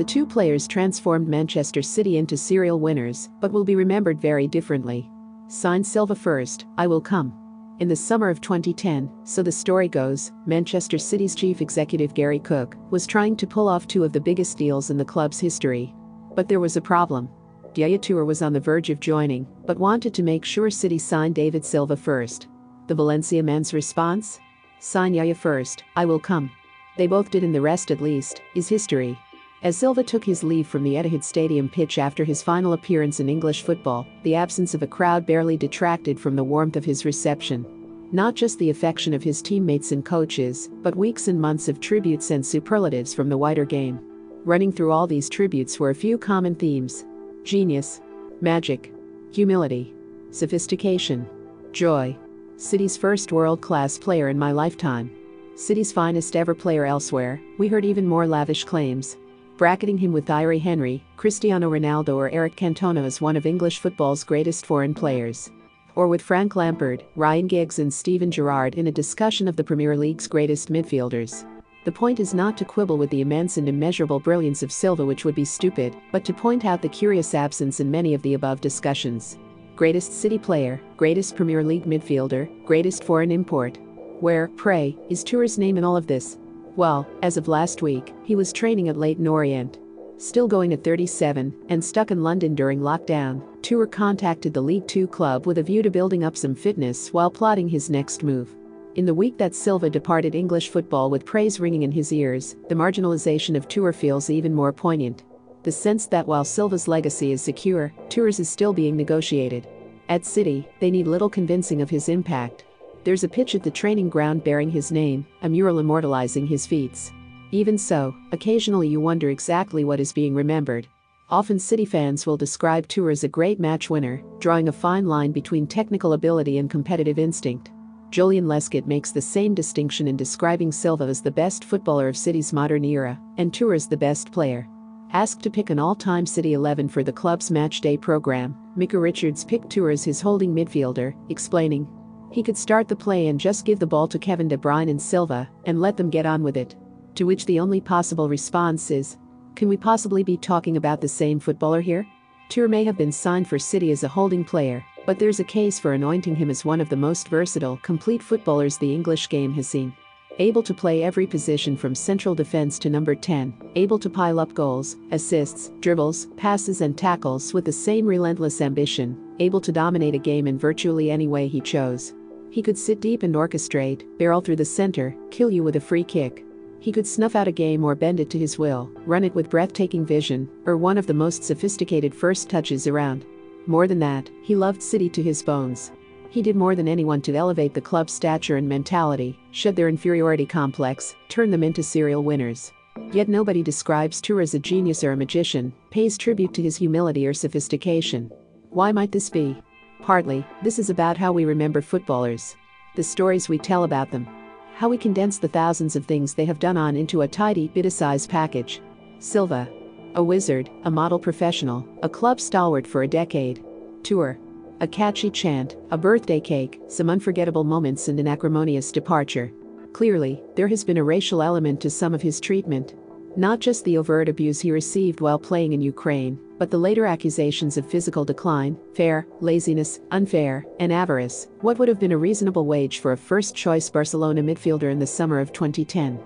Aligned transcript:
The 0.00 0.06
two 0.06 0.24
players 0.24 0.66
transformed 0.66 1.28
Manchester 1.28 1.82
City 1.82 2.16
into 2.16 2.34
serial 2.34 2.80
winners, 2.80 3.28
but 3.38 3.52
will 3.52 3.64
be 3.64 3.74
remembered 3.74 4.18
very 4.18 4.48
differently. 4.48 5.10
Signed 5.48 5.86
Silva 5.86 6.14
first, 6.14 6.64
I 6.78 6.86
will 6.86 7.02
come. 7.02 7.34
In 7.80 7.88
the 7.88 7.94
summer 7.94 8.30
of 8.30 8.40
2010, 8.40 9.10
so 9.24 9.42
the 9.42 9.52
story 9.52 9.88
goes, 9.88 10.32
Manchester 10.46 10.96
City's 10.96 11.34
chief 11.34 11.60
executive 11.60 12.14
Gary 12.14 12.38
Cook 12.38 12.76
was 12.88 13.06
trying 13.06 13.36
to 13.36 13.46
pull 13.46 13.68
off 13.68 13.86
two 13.86 14.02
of 14.02 14.14
the 14.14 14.20
biggest 14.22 14.56
deals 14.56 14.88
in 14.88 14.96
the 14.96 15.04
club's 15.04 15.38
history. 15.38 15.94
But 16.34 16.48
there 16.48 16.60
was 16.60 16.78
a 16.78 16.80
problem. 16.80 17.28
Toure 17.74 18.24
was 18.24 18.40
on 18.40 18.54
the 18.54 18.58
verge 18.58 18.88
of 18.88 19.00
joining, 19.00 19.46
but 19.66 19.78
wanted 19.78 20.14
to 20.14 20.22
make 20.22 20.46
sure 20.46 20.70
City 20.70 20.96
signed 20.96 21.34
David 21.34 21.62
Silva 21.62 21.94
first. 21.94 22.48
The 22.86 22.94
Valencia 22.94 23.42
man's 23.42 23.74
response? 23.74 24.40
Sign 24.78 25.12
Yaya 25.12 25.34
first, 25.34 25.84
I 25.94 26.06
will 26.06 26.18
come. 26.18 26.50
They 26.96 27.06
both 27.06 27.30
did 27.30 27.44
and 27.44 27.54
the 27.54 27.60
rest 27.60 27.90
at 27.90 28.00
least, 28.00 28.40
is 28.54 28.66
history. 28.66 29.18
As 29.62 29.76
Silva 29.76 30.02
took 30.02 30.24
his 30.24 30.42
leave 30.42 30.66
from 30.66 30.84
the 30.84 30.94
Etihad 30.94 31.22
Stadium 31.22 31.68
pitch 31.68 31.98
after 31.98 32.24
his 32.24 32.42
final 32.42 32.72
appearance 32.72 33.20
in 33.20 33.28
English 33.28 33.62
football, 33.62 34.06
the 34.22 34.34
absence 34.34 34.72
of 34.72 34.82
a 34.82 34.86
crowd 34.86 35.26
barely 35.26 35.58
detracted 35.58 36.18
from 36.18 36.34
the 36.34 36.44
warmth 36.44 36.76
of 36.76 36.84
his 36.86 37.04
reception. 37.04 37.66
Not 38.10 38.34
just 38.34 38.58
the 38.58 38.70
affection 38.70 39.12
of 39.12 39.22
his 39.22 39.42
teammates 39.42 39.92
and 39.92 40.02
coaches, 40.02 40.70
but 40.82 40.96
weeks 40.96 41.28
and 41.28 41.38
months 41.38 41.68
of 41.68 41.78
tributes 41.78 42.30
and 42.30 42.44
superlatives 42.44 43.12
from 43.12 43.28
the 43.28 43.36
wider 43.36 43.66
game. 43.66 44.00
Running 44.46 44.72
through 44.72 44.92
all 44.92 45.06
these 45.06 45.28
tributes 45.28 45.78
were 45.78 45.90
a 45.90 45.94
few 45.94 46.16
common 46.16 46.54
themes 46.54 47.04
genius, 47.44 48.00
magic, 48.40 48.90
humility, 49.30 49.92
sophistication, 50.30 51.28
joy. 51.72 52.16
City's 52.56 52.96
first 52.96 53.30
world 53.30 53.60
class 53.60 53.98
player 53.98 54.30
in 54.30 54.38
my 54.38 54.52
lifetime. 54.52 55.10
City's 55.54 55.92
finest 55.92 56.34
ever 56.34 56.54
player 56.54 56.86
elsewhere, 56.86 57.38
we 57.58 57.68
heard 57.68 57.84
even 57.84 58.06
more 58.06 58.26
lavish 58.26 58.64
claims 58.64 59.18
bracketing 59.60 59.98
him 59.98 60.10
with 60.10 60.24
Thierry 60.24 60.58
Henry, 60.58 61.04
Cristiano 61.18 61.70
Ronaldo, 61.70 62.16
or 62.16 62.30
Eric 62.30 62.56
Cantona 62.56 63.04
as 63.04 63.20
one 63.20 63.36
of 63.36 63.44
English 63.44 63.78
football's 63.78 64.24
greatest 64.24 64.64
foreign 64.64 64.94
players. 64.94 65.50
Or 65.96 66.08
with 66.08 66.22
Frank 66.22 66.56
Lampard, 66.56 67.04
Ryan 67.14 67.46
Giggs, 67.46 67.78
and 67.78 67.92
Steven 67.92 68.30
Gerrard 68.30 68.76
in 68.76 68.86
a 68.86 68.90
discussion 68.90 69.46
of 69.46 69.56
the 69.56 69.62
Premier 69.62 69.98
League's 69.98 70.26
greatest 70.26 70.72
midfielders. 70.72 71.44
The 71.84 71.92
point 71.92 72.20
is 72.20 72.32
not 72.32 72.56
to 72.56 72.64
quibble 72.64 72.96
with 72.96 73.10
the 73.10 73.20
immense 73.20 73.58
and 73.58 73.68
immeasurable 73.68 74.18
brilliance 74.18 74.62
of 74.62 74.72
Silva, 74.72 75.04
which 75.04 75.26
would 75.26 75.34
be 75.34 75.44
stupid, 75.44 75.94
but 76.10 76.24
to 76.24 76.32
point 76.32 76.64
out 76.64 76.80
the 76.80 76.88
curious 76.88 77.34
absence 77.34 77.80
in 77.80 77.90
many 77.90 78.14
of 78.14 78.22
the 78.22 78.32
above 78.32 78.62
discussions. 78.62 79.36
Greatest 79.76 80.22
City 80.22 80.38
player, 80.38 80.80
greatest 80.96 81.36
Premier 81.36 81.62
League 81.62 81.84
midfielder, 81.84 82.48
greatest 82.64 83.04
foreign 83.04 83.30
import. 83.30 83.78
Where, 84.20 84.48
pray, 84.48 84.96
is 85.10 85.22
Toure's 85.22 85.58
name 85.58 85.76
in 85.76 85.84
all 85.84 85.98
of 85.98 86.06
this? 86.06 86.38
Well, 86.76 87.06
as 87.22 87.36
of 87.36 87.48
last 87.48 87.82
week, 87.82 88.14
he 88.24 88.36
was 88.36 88.52
training 88.52 88.88
at 88.88 88.96
Leyton 88.96 89.26
Orient. 89.26 89.78
Still 90.18 90.46
going 90.46 90.72
at 90.72 90.84
37 90.84 91.54
and 91.68 91.84
stuck 91.84 92.10
in 92.10 92.22
London 92.22 92.54
during 92.54 92.80
lockdown, 92.80 93.42
Toure 93.62 93.90
contacted 93.90 94.54
the 94.54 94.60
League 94.60 94.86
Two 94.86 95.06
club 95.06 95.46
with 95.46 95.58
a 95.58 95.62
view 95.62 95.82
to 95.82 95.90
building 95.90 96.24
up 96.24 96.36
some 96.36 96.54
fitness 96.54 97.12
while 97.12 97.30
plotting 97.30 97.68
his 97.68 97.90
next 97.90 98.22
move. 98.22 98.54
In 98.96 99.06
the 99.06 99.14
week 99.14 99.38
that 99.38 99.54
Silva 99.54 99.88
departed 99.88 100.34
English 100.34 100.68
football 100.68 101.10
with 101.10 101.24
praise 101.24 101.58
ringing 101.58 101.82
in 101.82 101.92
his 101.92 102.12
ears, 102.12 102.56
the 102.68 102.74
marginalization 102.74 103.56
of 103.56 103.66
Toure 103.66 103.94
feels 103.94 104.30
even 104.30 104.54
more 104.54 104.72
poignant. 104.72 105.24
The 105.62 105.72
sense 105.72 106.06
that 106.06 106.26
while 106.26 106.44
Silva's 106.44 106.88
legacy 106.88 107.32
is 107.32 107.42
secure, 107.42 107.92
Toure's 108.08 108.40
is 108.40 108.48
still 108.48 108.72
being 108.72 108.96
negotiated. 108.96 109.66
At 110.08 110.24
City, 110.24 110.68
they 110.80 110.90
need 110.90 111.06
little 111.06 111.28
convincing 111.28 111.82
of 111.82 111.90
his 111.90 112.08
impact, 112.08 112.64
there's 113.04 113.24
a 113.24 113.28
pitch 113.28 113.54
at 113.54 113.62
the 113.62 113.70
training 113.70 114.08
ground 114.08 114.44
bearing 114.44 114.70
his 114.70 114.92
name, 114.92 115.26
a 115.42 115.48
mural 115.48 115.78
immortalizing 115.78 116.46
his 116.46 116.66
feats. 116.66 117.12
Even 117.52 117.76
so, 117.76 118.14
occasionally 118.32 118.88
you 118.88 119.00
wonder 119.00 119.30
exactly 119.30 119.84
what 119.84 120.00
is 120.00 120.12
being 120.12 120.34
remembered. 120.34 120.86
Often 121.30 121.60
City 121.60 121.84
fans 121.84 122.26
will 122.26 122.36
describe 122.36 122.88
Toure 122.88 123.12
as 123.12 123.24
a 123.24 123.28
great 123.28 123.60
match 123.60 123.88
winner, 123.88 124.22
drawing 124.40 124.68
a 124.68 124.72
fine 124.72 125.06
line 125.06 125.32
between 125.32 125.66
technical 125.66 126.12
ability 126.12 126.58
and 126.58 126.68
competitive 126.68 127.18
instinct. 127.18 127.70
Joleon 128.10 128.44
Lescott 128.44 128.86
makes 128.86 129.12
the 129.12 129.20
same 129.20 129.54
distinction 129.54 130.08
in 130.08 130.16
describing 130.16 130.72
Silva 130.72 131.04
as 131.04 131.22
the 131.22 131.30
best 131.30 131.64
footballer 131.64 132.08
of 132.08 132.16
City's 132.16 132.52
modern 132.52 132.84
era, 132.84 133.20
and 133.38 133.52
Toure 133.52 133.76
as 133.76 133.86
the 133.86 133.96
best 133.96 134.32
player. 134.32 134.68
Asked 135.12 135.42
to 135.42 135.50
pick 135.50 135.70
an 135.70 135.78
all-time 135.78 136.26
City 136.26 136.52
11 136.54 136.88
for 136.88 137.04
the 137.04 137.12
club's 137.12 137.50
matchday 137.50 138.00
program, 138.00 138.56
Micah 138.76 138.98
Richards 138.98 139.44
picked 139.44 139.68
Toure 139.68 139.92
as 139.92 140.02
his 140.02 140.20
holding 140.20 140.52
midfielder, 140.54 141.14
explaining, 141.30 141.86
he 142.30 142.42
could 142.42 142.56
start 142.56 142.88
the 142.88 142.96
play 142.96 143.28
and 143.28 143.40
just 143.40 143.64
give 143.64 143.78
the 143.78 143.86
ball 143.86 144.06
to 144.08 144.18
Kevin 144.18 144.48
De 144.48 144.56
Bruyne 144.56 144.90
and 144.90 145.00
Silva 145.00 145.48
and 145.64 145.80
let 145.80 145.96
them 145.96 146.10
get 146.10 146.26
on 146.26 146.42
with 146.42 146.56
it. 146.56 146.76
To 147.16 147.24
which 147.24 147.44
the 147.46 147.60
only 147.60 147.80
possible 147.80 148.28
response 148.28 148.90
is, 148.90 149.16
can 149.56 149.68
we 149.68 149.76
possibly 149.76 150.22
be 150.22 150.36
talking 150.36 150.76
about 150.76 151.00
the 151.00 151.08
same 151.08 151.40
footballer 151.40 151.80
here? 151.80 152.06
Toure 152.48 152.68
may 152.68 152.84
have 152.84 152.96
been 152.96 153.12
signed 153.12 153.48
for 153.48 153.58
City 153.58 153.90
as 153.90 154.04
a 154.04 154.08
holding 154.08 154.44
player, 154.44 154.84
but 155.06 155.18
there's 155.18 155.40
a 155.40 155.44
case 155.44 155.78
for 155.78 155.92
anointing 155.92 156.36
him 156.36 156.50
as 156.50 156.64
one 156.64 156.80
of 156.80 156.88
the 156.88 156.96
most 156.96 157.28
versatile, 157.28 157.76
complete 157.78 158.22
footballers 158.22 158.78
the 158.78 158.94
English 158.94 159.28
game 159.28 159.52
has 159.54 159.68
seen. 159.68 159.92
Able 160.38 160.62
to 160.62 160.72
play 160.72 161.02
every 161.02 161.26
position 161.26 161.76
from 161.76 161.94
central 161.94 162.34
defense 162.34 162.78
to 162.78 162.90
number 162.90 163.14
10, 163.14 163.72
able 163.74 163.98
to 163.98 164.08
pile 164.08 164.40
up 164.40 164.54
goals, 164.54 164.96
assists, 165.10 165.70
dribbles, 165.80 166.26
passes, 166.36 166.80
and 166.80 166.96
tackles 166.96 167.52
with 167.52 167.64
the 167.64 167.72
same 167.72 168.06
relentless 168.06 168.60
ambition, 168.60 169.34
able 169.38 169.60
to 169.60 169.72
dominate 169.72 170.14
a 170.14 170.18
game 170.18 170.46
in 170.46 170.58
virtually 170.58 171.10
any 171.10 171.28
way 171.28 171.46
he 171.46 171.60
chose. 171.60 172.14
He 172.50 172.62
could 172.62 172.76
sit 172.76 173.00
deep 173.00 173.22
and 173.22 173.34
orchestrate, 173.34 174.04
barrel 174.18 174.40
through 174.40 174.56
the 174.56 174.64
center, 174.64 175.14
kill 175.30 175.50
you 175.50 175.62
with 175.62 175.76
a 175.76 175.80
free 175.80 176.04
kick. 176.04 176.44
He 176.80 176.90
could 176.90 177.06
snuff 177.06 177.36
out 177.36 177.46
a 177.46 177.52
game 177.52 177.84
or 177.84 177.94
bend 177.94 178.20
it 178.20 178.30
to 178.30 178.38
his 178.38 178.58
will, 178.58 178.90
run 179.06 179.22
it 179.22 179.34
with 179.34 179.50
breathtaking 179.50 180.04
vision, 180.04 180.48
or 180.66 180.76
one 180.76 180.98
of 180.98 181.06
the 181.06 181.14
most 181.14 181.44
sophisticated 181.44 182.14
first 182.14 182.48
touches 182.48 182.86
around. 182.86 183.24
More 183.66 183.86
than 183.86 183.98
that, 184.00 184.30
he 184.42 184.56
loved 184.56 184.82
City 184.82 185.08
to 185.10 185.22
his 185.22 185.42
bones. 185.42 185.92
He 186.30 186.42
did 186.42 186.56
more 186.56 186.74
than 186.74 186.88
anyone 186.88 187.20
to 187.22 187.34
elevate 187.34 187.74
the 187.74 187.80
club's 187.80 188.12
stature 188.12 188.56
and 188.56 188.68
mentality, 188.68 189.38
shed 189.50 189.76
their 189.76 189.88
inferiority 189.88 190.46
complex, 190.46 191.14
turn 191.28 191.50
them 191.50 191.62
into 191.62 191.82
serial 191.82 192.24
winners. 192.24 192.72
Yet 193.12 193.28
nobody 193.28 193.62
describes 193.62 194.20
Toure 194.20 194.42
as 194.42 194.54
a 194.54 194.58
genius 194.58 195.04
or 195.04 195.12
a 195.12 195.16
magician, 195.16 195.72
pays 195.90 196.16
tribute 196.16 196.54
to 196.54 196.62
his 196.62 196.76
humility 196.76 197.26
or 197.26 197.34
sophistication. 197.34 198.30
Why 198.70 198.90
might 198.90 199.12
this 199.12 199.28
be? 199.28 199.60
Partly, 200.02 200.44
this 200.62 200.78
is 200.78 200.90
about 200.90 201.16
how 201.16 201.32
we 201.32 201.44
remember 201.44 201.82
footballers. 201.82 202.56
The 202.96 203.02
stories 203.02 203.48
we 203.48 203.58
tell 203.58 203.84
about 203.84 204.10
them. 204.10 204.26
How 204.74 204.88
we 204.88 204.96
condense 204.96 205.38
the 205.38 205.48
thousands 205.48 205.94
of 205.94 206.06
things 206.06 206.34
they 206.34 206.46
have 206.46 206.58
done 206.58 206.76
on 206.76 206.96
into 206.96 207.20
a 207.20 207.28
tidy, 207.28 207.68
bit-sized 207.68 208.30
package. 208.30 208.80
Silva. 209.18 209.68
A 210.14 210.22
wizard, 210.22 210.70
a 210.84 210.90
model 210.90 211.18
professional, 211.18 211.86
a 212.02 212.08
club 212.08 212.40
stalwart 212.40 212.86
for 212.86 213.02
a 213.02 213.08
decade. 213.08 213.62
Toure. 214.02 214.38
A 214.80 214.88
catchy 214.88 215.30
chant, 215.30 215.76
a 215.90 215.98
birthday 215.98 216.40
cake, 216.40 216.80
some 216.88 217.10
unforgettable 217.10 217.64
moments 217.64 218.08
and 218.08 218.18
an 218.18 218.26
acrimonious 218.26 218.90
departure. 218.90 219.52
Clearly, 219.92 220.42
there 220.56 220.68
has 220.68 220.82
been 220.82 220.96
a 220.96 221.04
racial 221.04 221.42
element 221.42 221.80
to 221.82 221.90
some 221.90 222.14
of 222.14 222.22
his 222.22 222.40
treatment. 222.40 222.94
Not 223.36 223.60
just 223.60 223.84
the 223.84 223.96
overt 223.96 224.28
abuse 224.28 224.60
he 224.60 224.72
received 224.72 225.20
while 225.20 225.38
playing 225.38 225.72
in 225.72 225.80
Ukraine, 225.80 226.38
but 226.58 226.68
the 226.68 226.78
later 226.78 227.06
accusations 227.06 227.76
of 227.76 227.88
physical 227.88 228.24
decline, 228.24 228.76
fair, 228.92 229.26
laziness, 229.40 230.00
unfair, 230.10 230.66
and 230.80 230.92
avarice, 230.92 231.46
what 231.60 231.78
would 231.78 231.88
have 231.88 232.00
been 232.00 232.12
a 232.12 232.18
reasonable 232.18 232.66
wage 232.66 232.98
for 232.98 233.12
a 233.12 233.16
first 233.16 233.54
choice 233.54 233.88
Barcelona 233.88 234.42
midfielder 234.42 234.90
in 234.90 234.98
the 234.98 235.06
summer 235.06 235.38
of 235.38 235.52
2010. 235.52 236.18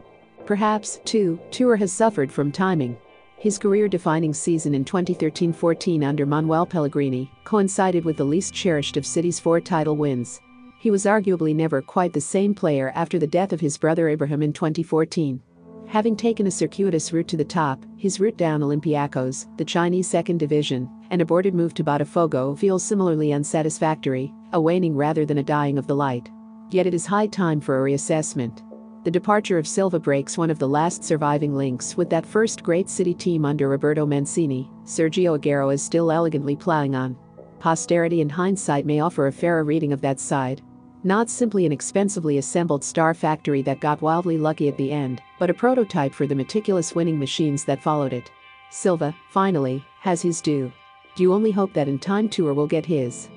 Perhaps, 0.47 1.00
too, 1.04 1.38
Toure 1.50 1.78
has 1.78 1.92
suffered 1.92 2.32
from 2.32 2.50
timing. 2.50 2.97
His 3.36 3.59
career 3.59 3.86
defining 3.86 4.32
season 4.32 4.75
in 4.75 4.84
2013 4.86 5.53
14 5.53 6.03
under 6.03 6.25
Manuel 6.25 6.65
Pellegrini 6.65 7.31
coincided 7.44 8.06
with 8.06 8.16
the 8.16 8.25
least 8.25 8.54
cherished 8.54 8.97
of 8.97 9.04
City's 9.04 9.38
four 9.38 9.60
title 9.60 9.97
wins. 9.97 10.41
He 10.78 10.91
was 10.91 11.04
arguably 11.04 11.54
never 11.54 11.82
quite 11.82 12.15
the 12.15 12.21
same 12.21 12.54
player 12.54 12.92
after 12.94 13.19
the 13.19 13.26
death 13.26 13.53
of 13.53 13.60
his 13.60 13.76
brother 13.76 14.09
Ibrahim 14.09 14.42
in 14.42 14.54
2014. 14.54 15.42
Having 15.86 16.16
taken 16.16 16.47
a 16.47 16.51
circuitous 16.51 17.13
route 17.13 17.28
to 17.28 17.36
the 17.36 17.45
top, 17.45 17.84
his 17.97 18.19
route 18.19 18.36
down 18.36 18.63
Olympiacos, 18.63 19.47
the 19.57 19.65
Chinese 19.65 20.09
second 20.09 20.39
division, 20.39 20.91
an 21.10 21.21
aborted 21.21 21.54
move 21.54 21.72
to 21.75 21.84
Botafogo 21.84 22.59
feels 22.59 22.83
similarly 22.83 23.33
unsatisfactory, 23.33 24.33
a 24.53 24.60
waning 24.60 24.97
rather 24.97 25.25
than 25.25 25.39
a 25.39 25.42
dying 25.42 25.78
of 25.78 25.86
the 25.86 25.95
light. 25.95 26.31
Yet 26.71 26.86
it 26.86 26.95
is 26.95 27.07
high 27.07 27.28
time 27.28 27.60
for 27.60 27.78
a 27.78 27.91
reassessment. 27.91 28.63
The 29.04 29.10
departure 29.10 29.59
of 29.59 29.69
Silva 29.69 30.01
breaks 30.01 30.39
one 30.39 30.51
of 30.51 30.59
the 30.59 30.69
last 30.69 31.04
surviving 31.04 31.54
links 31.54 31.97
with 31.97 32.10
that 32.10 32.27
first 32.27 32.63
great 32.63 32.89
city 32.89 33.15
team 33.15 33.45
under 33.45 33.69
Roberto 33.69 34.07
Mancini, 34.07 34.71
Sergio 34.84 35.39
Aguero 35.39 35.72
is 35.72 35.83
still 35.83 36.10
elegantly 36.10 36.57
ploughing 36.57 36.95
on. 36.95 37.16
Posterity 37.60 38.21
and 38.21 38.33
hindsight 38.33 38.86
may 38.86 39.01
offer 39.01 39.27
a 39.27 39.33
fairer 39.33 39.63
reading 39.63 39.92
of 39.92 40.01
that 40.01 40.19
side, 40.19 40.63
not 41.04 41.28
simply 41.28 41.66
an 41.66 41.72
expensively 41.72 42.39
assembled 42.39 42.83
star 42.83 43.15
factory 43.15 43.62
that 43.62 43.80
got 43.80 44.01
wildly 44.01 44.39
lucky 44.39 44.68
at 44.68 44.77
the 44.77 44.91
end, 44.91 45.21
but 45.39 45.51
a 45.51 45.54
prototype 45.54 46.12
for 46.15 46.27
the 46.27 46.34
meticulous 46.34 46.95
winning 46.95 47.18
machines 47.18 47.65
that 47.65 47.83
followed 47.83 48.12
it. 48.12 48.30
Silva, 48.71 49.15
finally, 49.30 49.84
has 50.01 50.22
his 50.22 50.41
due. 50.41 50.72
Do 51.15 51.22
you 51.22 51.33
only 51.33 51.51
hope 51.51 51.72
that 51.74 51.89
in 51.89 51.98
time 51.98 52.28
Toure 52.28 52.54
will 52.54 52.66
get 52.66 52.86
his? 52.86 53.28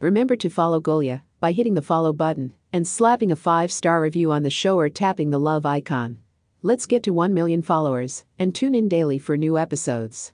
Remember 0.00 0.34
to 0.34 0.50
follow 0.50 0.80
Golia 0.80 1.22
by 1.38 1.52
hitting 1.52 1.74
the 1.74 1.82
follow 1.82 2.12
button 2.12 2.54
and 2.72 2.88
slapping 2.88 3.30
a 3.30 3.36
5-star 3.36 4.00
review 4.00 4.32
on 4.32 4.42
the 4.42 4.50
show 4.50 4.76
or 4.76 4.88
tapping 4.88 5.30
the 5.30 5.38
love 5.38 5.64
icon. 5.64 6.18
Let's 6.62 6.86
get 6.86 7.02
to 7.04 7.12
1 7.12 7.32
million 7.34 7.62
followers 7.62 8.24
and 8.38 8.54
tune 8.54 8.74
in 8.74 8.88
daily 8.88 9.18
for 9.18 9.36
new 9.36 9.56
episodes. 9.58 10.32